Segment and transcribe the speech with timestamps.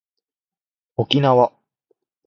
[0.95, 1.53] 沖縄